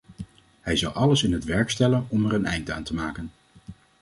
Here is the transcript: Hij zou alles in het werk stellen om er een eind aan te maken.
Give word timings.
Hij 0.61 0.75
zou 0.75 0.93
alles 0.95 1.23
in 1.23 1.31
het 1.33 1.43
werk 1.43 1.69
stellen 1.69 2.05
om 2.09 2.25
er 2.25 2.33
een 2.33 2.45
eind 2.45 2.71
aan 2.71 2.83
te 2.83 2.93
maken. 2.93 3.31